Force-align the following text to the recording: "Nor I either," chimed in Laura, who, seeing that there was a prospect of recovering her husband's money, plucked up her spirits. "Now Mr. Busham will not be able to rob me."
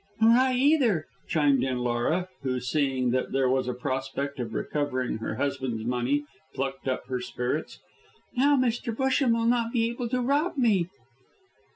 "Nor 0.19 0.31
I 0.31 0.55
either," 0.55 1.05
chimed 1.27 1.63
in 1.63 1.77
Laura, 1.77 2.27
who, 2.41 2.59
seeing 2.59 3.11
that 3.11 3.31
there 3.31 3.47
was 3.47 3.67
a 3.67 3.73
prospect 3.75 4.39
of 4.39 4.51
recovering 4.55 5.19
her 5.19 5.35
husband's 5.35 5.85
money, 5.85 6.25
plucked 6.55 6.87
up 6.87 7.05
her 7.05 7.21
spirits. 7.21 7.79
"Now 8.35 8.57
Mr. 8.57 8.95
Busham 8.97 9.31
will 9.33 9.45
not 9.45 9.71
be 9.71 9.91
able 9.91 10.09
to 10.09 10.19
rob 10.19 10.57
me." 10.57 10.87